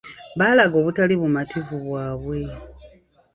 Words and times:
Baalaga 0.39 0.75
obutali 0.81 1.13
bumativu 1.21 1.75
bwabwe. 1.85 2.39